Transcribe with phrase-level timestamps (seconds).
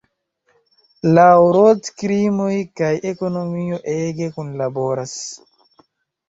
[1.17, 5.15] Laŭ Roth krimoj kaj ekonomio ege kunlaboras.